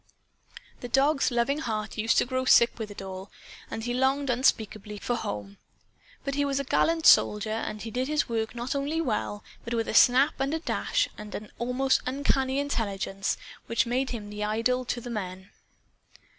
[0.79, 3.29] The dog's loving heart used to grow sick with it all;
[3.69, 5.59] and he longed unspeakably for home.
[6.23, 9.75] But he was a gallant soldier, and he did his work not only well, but
[9.75, 13.37] with a snap and a dash and an almost uncanny intelligence
[13.67, 15.51] which made him an idol to the men.